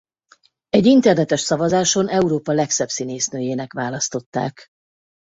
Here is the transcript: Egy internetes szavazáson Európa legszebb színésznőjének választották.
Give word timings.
Egy 0.69 0.85
internetes 0.85 1.39
szavazáson 1.39 2.07
Európa 2.07 2.51
legszebb 2.51 2.89
színésznőjének 2.89 3.73
választották. 3.73 4.67